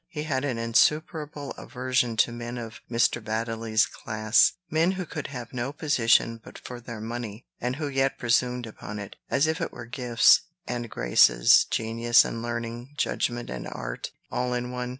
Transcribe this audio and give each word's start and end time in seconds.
He 0.09 0.23
had 0.23 0.43
an 0.45 0.57
insuperable 0.57 1.51
aversion 1.59 2.17
to 2.25 2.31
men 2.31 2.57
of 2.57 2.79
Mr. 2.89 3.23
Baddeley's 3.23 3.85
class, 3.85 4.53
men 4.67 4.93
who 4.93 5.05
could 5.05 5.27
have 5.27 5.53
no 5.53 5.71
position 5.71 6.41
but 6.43 6.57
for 6.57 6.79
their 6.79 6.99
money, 6.99 7.45
and 7.59 7.75
who 7.75 7.87
yet 7.87 8.17
presumed 8.17 8.65
upon 8.65 8.97
it, 8.97 9.15
as 9.29 9.45
if 9.45 9.61
it 9.61 9.71
were 9.71 9.85
gifts 9.85 10.41
and 10.65 10.89
graces, 10.89 11.65
genius 11.69 12.25
and 12.25 12.41
learning, 12.41 12.95
judgment 12.97 13.51
and 13.51 13.67
art, 13.67 14.09
all 14.31 14.55
in 14.55 14.71
one. 14.71 14.89